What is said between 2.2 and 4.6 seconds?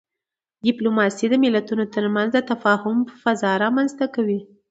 د تفاهم فضا رامنځته کوي.